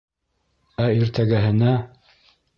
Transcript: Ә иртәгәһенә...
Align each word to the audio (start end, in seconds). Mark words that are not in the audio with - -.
Ә 0.85 0.87
иртәгәһенә... 1.01 1.77